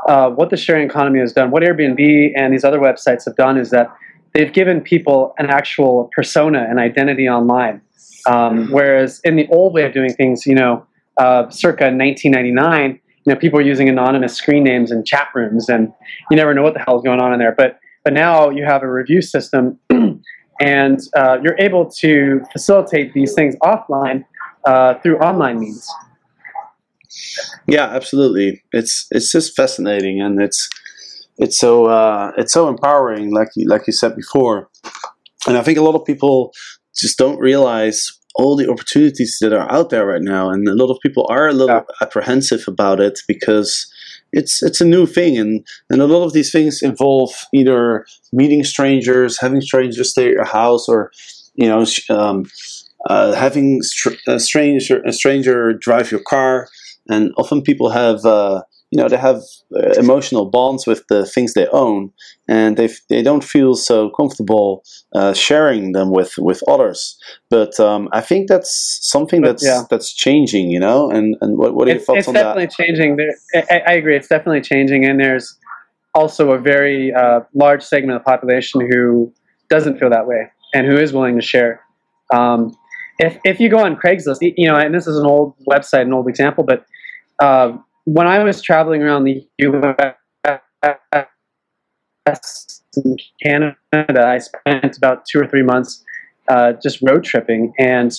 [0.10, 3.60] uh, what the sharing economy has done what airbnb and these other websites have done
[3.60, 3.88] is that
[4.34, 7.80] they've given people an actual persona and identity online.
[8.26, 10.84] Um, whereas in the old way of doing things you know
[11.18, 15.94] uh, circa 1999 you know people were using anonymous screen names in chat rooms and
[16.32, 17.54] you never know what the hell is going on in there.
[17.56, 19.78] But but now you have a review system
[20.60, 24.26] and uh, you're able to facilitate these things offline
[24.66, 25.88] uh, through online means.
[27.68, 28.64] Yeah, absolutely.
[28.72, 30.70] It's it's just fascinating, and it's
[31.38, 34.70] it's so uh, it's so empowering, like you, like you said before.
[35.48, 36.54] And I think a lot of people
[36.96, 40.92] just don't realize all the opportunities that are out there right now, and a lot
[40.92, 43.92] of people are a little apprehensive about it because
[44.32, 48.64] it's it's a new thing, and and a lot of these things involve either meeting
[48.64, 51.12] strangers, having strangers stay at your house, or
[51.56, 51.86] you know.
[52.10, 52.46] Um,
[53.10, 56.68] uh, having str- a stranger a stranger drive your car,
[57.10, 58.62] and often people have uh,
[58.92, 59.42] you know they have
[59.76, 62.12] uh, emotional bonds with the things they own,
[62.48, 64.84] and they f- they don't feel so comfortable
[65.16, 67.18] uh, sharing them with with others.
[67.50, 69.84] But um, I think that's something that's yeah.
[69.90, 71.10] that's changing, you know.
[71.10, 72.76] And and what what are your It's, thoughts it's on definitely that?
[72.76, 73.16] changing.
[73.16, 74.16] There, I, I agree.
[74.16, 75.58] It's definitely changing, and there's
[76.14, 79.34] also a very uh, large segment of the population who
[79.70, 81.82] doesn't feel that way and who is willing to share.
[82.34, 82.76] Um,
[83.22, 86.14] if if you go on Craigslist, you know, and this is an old website, an
[86.14, 86.86] old example, but
[87.40, 90.16] uh, when I was traveling around the U.S.
[93.44, 96.04] and Canada, I spent about two or three months
[96.48, 97.74] uh, just road tripping.
[97.80, 98.12] And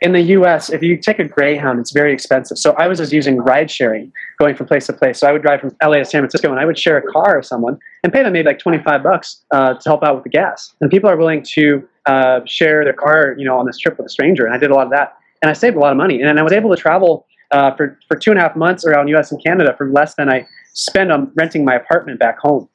[0.00, 2.58] in the U.S., if you take a Greyhound, it's very expensive.
[2.58, 5.18] So I was just using ride sharing, going from place to place.
[5.18, 7.36] So I would drive from LA to San Francisco, and I would share a car
[7.36, 10.24] with someone and pay them maybe like twenty five bucks uh, to help out with
[10.24, 10.74] the gas.
[10.80, 14.06] And people are willing to uh, share their car, you know, on this trip with
[14.06, 14.46] a stranger.
[14.46, 16.20] And I did a lot of that, and I saved a lot of money.
[16.22, 19.08] And I was able to travel uh, for for two and a half months around
[19.08, 19.32] U.S.
[19.32, 22.68] and Canada for less than I spend on renting my apartment back home,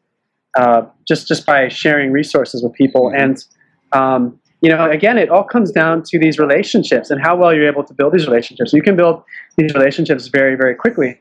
[0.57, 3.11] uh, just just by sharing resources with people.
[3.11, 3.21] Mhm.
[3.21, 3.45] And
[3.93, 7.67] um, you know, again, it all comes down to these relationships and how well you're
[7.67, 8.71] able to build these relationships.
[8.71, 9.21] You can build
[9.57, 11.19] these relationships very, very quickly,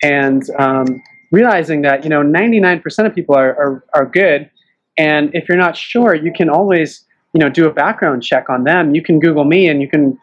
[0.00, 4.48] and um, realizing that you know 99% of people are, are are good,
[4.96, 8.62] and if you're not sure, you can always you know do a background check on
[8.62, 8.94] them.
[8.94, 10.16] You can Google me and you can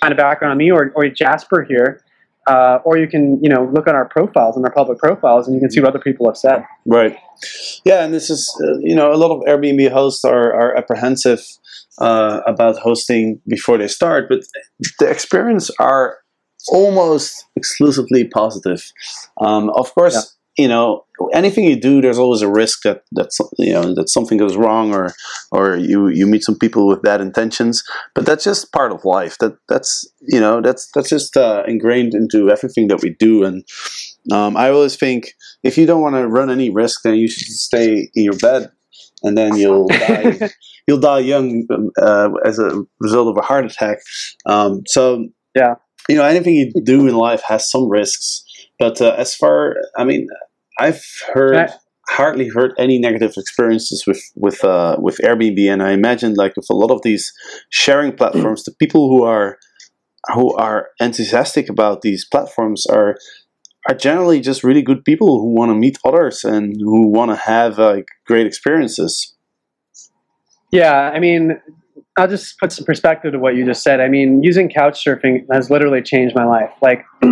[0.00, 2.02] find a background on me or or Jasper here.
[2.48, 5.54] Uh, or you can you know look on our profiles and our public profiles and
[5.54, 6.64] you can see what other people have said.
[6.86, 7.16] Right.
[7.84, 11.40] Yeah, and this is uh, you know a lot of Airbnb hosts are are apprehensive
[12.00, 14.40] uh, about hosting before they start, but
[14.98, 16.18] the experience are
[16.72, 18.92] almost exclusively positive.
[19.40, 20.22] Um, of course, Yeah.
[20.58, 24.08] You know anything you do, there's always a risk that that some- you know that
[24.08, 25.12] something goes wrong or
[25.52, 27.82] or you you meet some people with bad intentions.
[28.14, 29.38] But that's just part of life.
[29.38, 33.44] That that's you know that's that's just uh, ingrained into everything that we do.
[33.44, 33.64] And
[34.32, 37.46] um, I always think if you don't want to run any risk, then you should
[37.54, 38.70] stay in your bed,
[39.22, 40.50] and then you'll die.
[40.86, 43.98] You'll die young um, uh, as a result of a heart attack.
[44.46, 45.74] Um, so Yeah.
[46.08, 48.44] you know anything you do in life has some risks.
[48.78, 50.28] But uh, as far, I mean,
[50.78, 51.74] I've heard I-
[52.10, 56.66] hardly heard any negative experiences with with uh, with Airbnb, and I imagine like with
[56.70, 57.32] a lot of these
[57.70, 59.58] sharing platforms, the people who are
[60.34, 63.16] who are enthusiastic about these platforms are
[63.88, 67.36] are generally just really good people who want to meet others and who want to
[67.36, 69.34] have like great experiences.
[70.70, 71.58] Yeah, I mean,
[72.18, 74.00] I'll just put some perspective to what you just said.
[74.00, 76.70] I mean, using couch surfing has literally changed my life.
[76.82, 77.04] Like,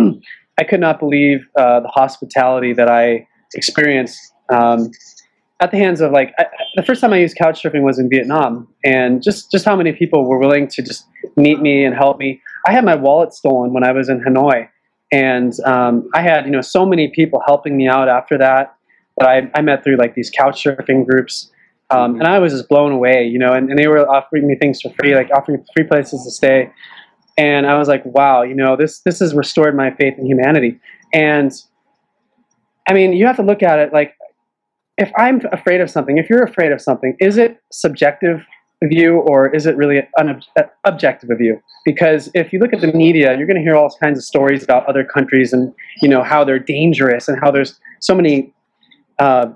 [0.59, 4.91] I could not believe uh, the hospitality that I experienced um,
[5.59, 8.09] at the hands of like I, the first time I used couch surfing was in
[8.09, 11.05] Vietnam, and just just how many people were willing to just
[11.35, 12.41] meet me and help me.
[12.67, 14.69] I had my wallet stolen when I was in Hanoi,
[15.11, 18.75] and um, I had you know so many people helping me out after that
[19.17, 21.51] that I, I met through like these couch surfing groups.
[21.89, 24.55] Um, and I was just blown away, you know, and, and they were offering me
[24.55, 26.69] things for free, like offering free places to stay.
[27.37, 30.79] And I was like, wow, you know, this this has restored my faith in humanity.
[31.13, 31.51] And
[32.87, 34.15] I mean, you have to look at it like
[34.97, 38.43] if I'm afraid of something, if you're afraid of something, is it subjective
[38.81, 40.41] you or is it really an
[40.85, 41.61] objective you?
[41.85, 44.63] Because if you look at the media, you're going to hear all kinds of stories
[44.63, 48.53] about other countries and you know how they're dangerous and how there's so many
[49.19, 49.47] uh,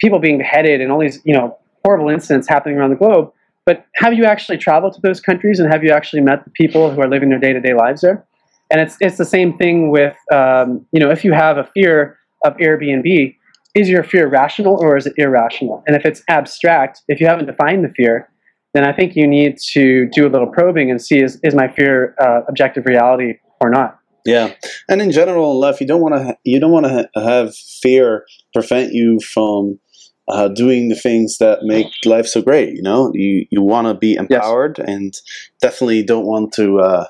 [0.00, 3.32] people being beheaded and all these you know horrible incidents happening around the globe.
[3.66, 6.90] But have you actually traveled to those countries and have you actually met the people
[6.90, 8.24] who are living their day-to-day lives there?
[8.70, 12.18] And it's it's the same thing with um, you know if you have a fear
[12.44, 13.36] of Airbnb,
[13.74, 15.82] is your fear rational or is it irrational?
[15.86, 18.28] And if it's abstract, if you haven't defined the fear,
[18.74, 21.68] then I think you need to do a little probing and see is is my
[21.68, 23.98] fear uh, objective reality or not.
[24.24, 24.54] Yeah,
[24.88, 27.20] and in general in life, you don't want to ha- you don't want to ha-
[27.20, 29.80] have fear prevent you from
[30.28, 32.74] uh, doing the things that make life so great.
[32.74, 35.14] You know, you you want to be empowered, and
[35.60, 37.06] definitely don't want to uh,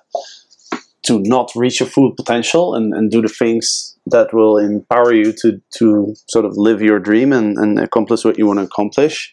[1.05, 5.33] to not reach your full potential and, and do the things that will empower you
[5.43, 9.33] to to sort of live your dream and, and accomplish what you want to accomplish.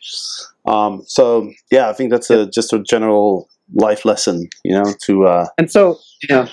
[0.68, 4.48] Um, so yeah, I think that's a just a general life lesson.
[4.63, 6.48] You know, to uh, And so you know,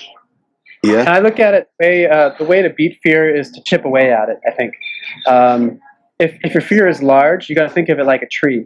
[0.83, 1.01] yeah.
[1.01, 3.85] And I look at it way, uh, the way to beat fear is to chip
[3.85, 4.39] away at it.
[4.47, 4.75] I think
[5.27, 5.81] um,
[6.19, 8.65] if if your fear is large, you got to think of it like a tree.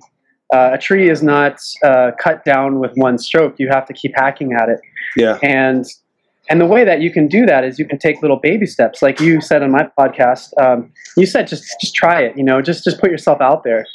[0.52, 3.56] Uh, a tree is not uh, cut down with one stroke.
[3.58, 4.80] You have to keep hacking at it,
[5.16, 5.38] Yeah.
[5.42, 5.84] and
[6.48, 9.02] and the way that you can do that is you can take little baby steps,
[9.02, 10.50] like you said on my podcast.
[10.60, 12.36] Um, you said just just try it.
[12.36, 13.86] You know, just just put yourself out there.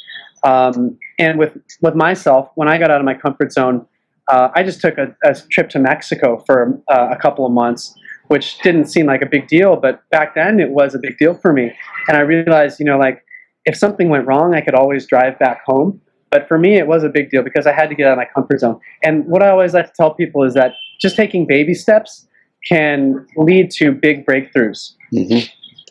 [0.44, 3.86] Um, and with with myself, when I got out of my comfort zone,
[4.28, 7.94] uh, I just took a, a trip to Mexico for uh, a couple of months,
[8.28, 11.34] which didn't seem like a big deal, but back then it was a big deal
[11.34, 11.72] for me.
[12.08, 13.24] And I realized, you know, like
[13.64, 16.00] if something went wrong, I could always drive back home.
[16.30, 18.18] But for me, it was a big deal because I had to get out of
[18.18, 18.80] my comfort zone.
[19.02, 22.26] And what I always like to tell people is that just taking baby steps
[22.68, 24.92] can lead to big breakthroughs.
[25.10, 25.40] hmm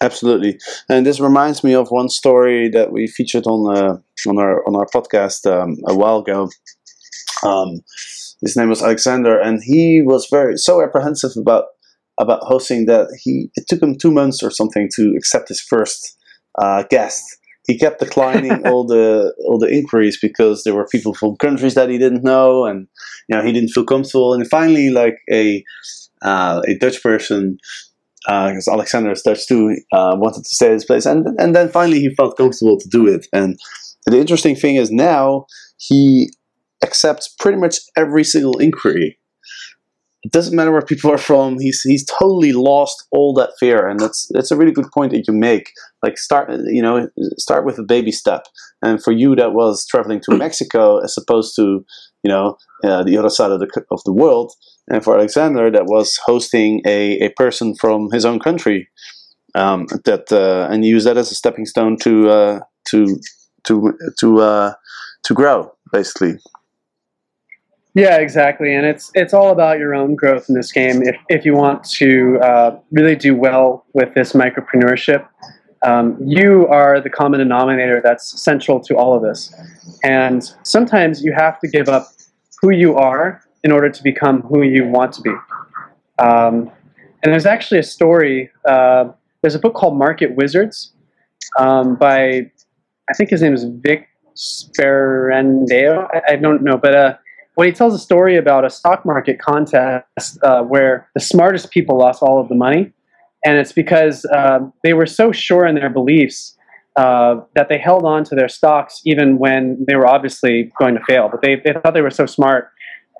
[0.01, 0.59] Absolutely,
[0.89, 4.75] and this reminds me of one story that we featured on uh, on our on
[4.75, 6.49] our podcast um, a while ago.
[7.41, 7.79] Um,
[8.41, 11.65] his name was Alexander, and he was very so apprehensive about
[12.19, 16.17] about hosting that he it took him two months or something to accept his first
[16.61, 17.23] uh, guest.
[17.65, 21.89] He kept declining all the all the inquiries because there were people from countries that
[21.89, 22.87] he didn't know, and
[23.29, 24.33] you know he didn't feel comfortable.
[24.33, 25.63] And finally, like a
[26.23, 27.57] uh, a Dutch person
[28.25, 31.69] because Alexander is Dutch too, uh, wanted to stay at his place, and and then
[31.69, 33.27] finally he felt comfortable to do it.
[33.33, 33.59] And
[34.05, 35.45] the interesting thing is now
[35.77, 36.31] he
[36.83, 39.17] accepts pretty much every single inquiry.
[40.23, 41.59] It doesn't matter where people are from.
[41.59, 45.27] He's he's totally lost all that fear, and that's that's a really good point that
[45.27, 45.71] you make.
[46.01, 48.45] Like start you know start with a baby step,
[48.81, 51.85] and for you that was traveling to Mexico as opposed to
[52.23, 54.53] you know uh, the other side of the of the world.
[54.89, 58.89] And for Alexander, that was hosting a, a person from his own country.
[59.55, 62.59] Um, that uh, and use that as a stepping stone to uh,
[62.89, 63.19] to
[63.65, 64.73] to to uh,
[65.25, 66.39] to grow, basically.
[67.93, 71.03] Yeah, exactly, and it's it's all about your own growth in this game.
[71.03, 75.23] If if you want to uh, really do well with this micropreneurship,
[75.83, 79.53] um, you are the common denominator that's central to all of this.
[80.03, 82.07] And sometimes you have to give up
[82.61, 85.31] who you are in order to become who you want to be.
[86.19, 86.71] Um,
[87.23, 88.51] and there's actually a story.
[88.67, 89.05] Uh,
[89.41, 90.93] there's a book called Market Wizards
[91.57, 92.51] um, by
[93.09, 96.07] I think his name is Vic Sperandeo.
[96.13, 97.17] I, I don't know, but uh,
[97.55, 101.97] when he tells a story about a stock market contest uh, where the smartest people
[101.97, 102.91] lost all of the money,
[103.45, 106.57] and it's because uh, they were so sure in their beliefs
[106.95, 111.03] uh, that they held on to their stocks even when they were obviously going to
[111.03, 111.29] fail.
[111.29, 112.69] But they, they thought they were so smart,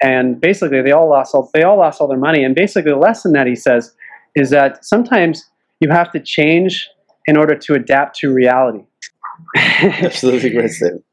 [0.04, 2.44] and basically they all lost all, they all lost all their money.
[2.44, 3.94] And basically the lesson that he says
[4.36, 5.50] is that sometimes
[5.80, 6.90] you have to change
[7.26, 8.84] in order to adapt to reality.
[9.58, 11.06] Absolutely great statement.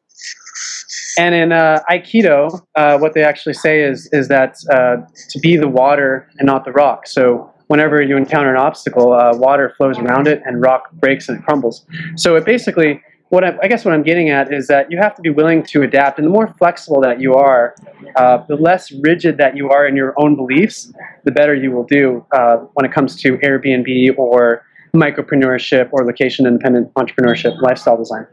[1.19, 4.97] And in uh, Aikido, uh, what they actually say is is that uh,
[5.31, 7.07] to be the water and not the rock.
[7.07, 11.45] So whenever you encounter an obstacle, uh, water flows around it and rock breaks and
[11.45, 11.87] crumbles.
[12.17, 15.15] So it basically, what I, I, guess what I'm getting at is that you have
[15.15, 16.19] to be willing to adapt.
[16.19, 17.77] And the more flexible that you are,
[18.17, 20.93] uh, the less rigid that you are in your own beliefs,
[21.25, 24.65] the better you will do uh, when it comes to Airbnb or
[24.95, 28.27] micropreneurship or location independent entrepreneurship, lifestyle design.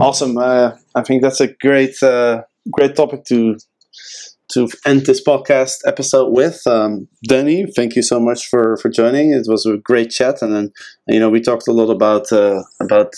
[0.00, 0.38] Awesome.
[0.38, 3.56] Uh, I think that's a great, uh, great topic to
[4.48, 6.64] to end this podcast episode with.
[6.68, 9.32] Um, Danny, thank you so much for for joining.
[9.32, 10.72] It was a great chat, and then
[11.08, 13.14] you know we talked a lot about uh, about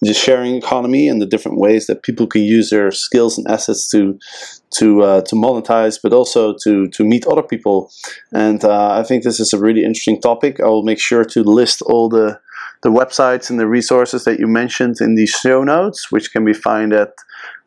[0.00, 3.90] the sharing economy and the different ways that people can use their skills and assets
[3.90, 4.18] to
[4.70, 7.90] to uh, to monetize, but also to to meet other people.
[8.32, 10.60] And uh, I think this is a really interesting topic.
[10.60, 12.40] I will make sure to list all the
[12.82, 16.52] the websites and the resources that you mentioned in the show notes, which can be
[16.52, 17.12] found at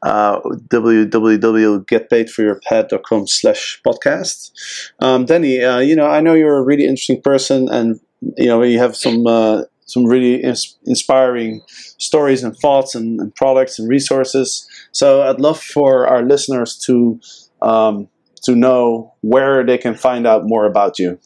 [0.03, 4.51] uh, www.getpaidforyourpad.com slash podcast.
[4.99, 7.99] Um, Danny, uh, you know, I know you're a really interesting person and,
[8.37, 9.61] you know, you have some, uh,
[9.91, 11.61] some really ins- inspiring
[11.97, 14.67] stories and thoughts and, and, products and resources.
[14.91, 17.19] So I'd love for our listeners to,
[17.61, 18.07] um,
[18.43, 21.19] to know where they can find out more about you.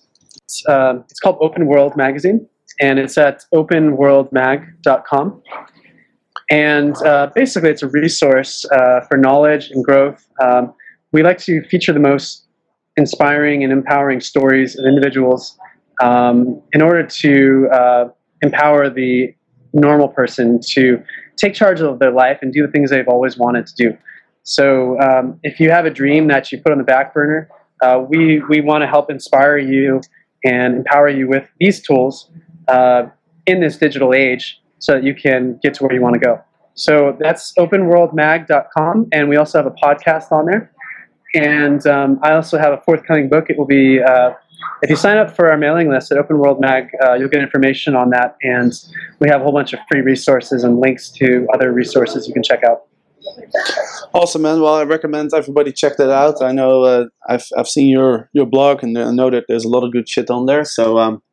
[0.44, 2.48] It's, uh, it's called Open World Magazine
[2.80, 5.42] and it's at openworldmag.com.
[6.52, 10.28] And uh, basically, it's a resource uh, for knowledge and growth.
[10.40, 10.74] Um,
[11.12, 12.46] we like to feature the most
[12.98, 15.58] inspiring and empowering stories of individuals
[16.02, 18.06] um, in order to uh,
[18.46, 19.34] empower the
[19.74, 21.04] normal person to
[21.38, 23.98] take charge of their life and do the things they've always wanted to do.
[24.44, 27.50] So, um, if you have a dream that you put on the back burner,
[27.82, 30.02] uh, we, we want to help inspire you
[30.44, 32.30] and empower you with these tools
[32.68, 33.04] uh,
[33.48, 36.40] in this digital age so that you can get to where you want to go.
[36.76, 40.72] So that's openworldmag.com, and we also have a podcast on there.
[41.34, 43.50] And um, I also have a forthcoming book.
[43.50, 44.32] It will be, uh,
[44.82, 47.42] if you sign up for our mailing list at Open World Mag, uh, you'll get
[47.42, 48.36] information on that.
[48.44, 48.72] And
[49.20, 52.44] we have a whole bunch of free resources and links to other resources you can
[52.44, 52.84] check out.
[54.14, 54.62] Awesome, man.
[54.62, 56.40] Well, I recommend everybody check that out.
[56.42, 59.70] I know uh, I've, I've seen your, your blog and I know that there's a
[59.70, 60.64] lot of good shit on there.
[60.64, 61.24] So um,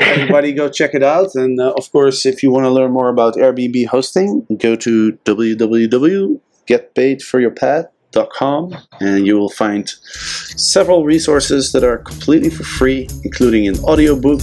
[0.00, 1.34] everybody go check it out.
[1.34, 5.12] And uh, of course, if you want to learn more about Airbnb hosting, go to
[5.24, 14.40] www.getpaidforyourpad.com and you will find several resources that are completely for free, including an audiobook,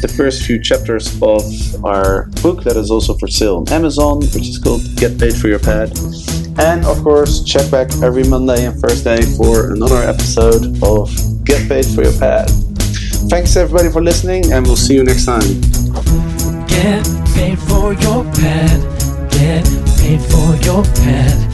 [0.00, 1.42] the first few chapters of
[1.84, 5.48] our book that is also for sale on Amazon, which is called Get Paid for
[5.48, 5.96] Your Pad.
[6.58, 11.10] And of course, check back every Monday and Thursday for another episode of
[11.44, 12.50] Get Paid for Your Pad.
[13.30, 15.40] Thanks everybody for listening, and we'll see you next time.
[16.66, 17.04] Get
[17.34, 19.30] paid for your pad.
[19.30, 19.64] Get
[19.98, 21.53] paid for your pad.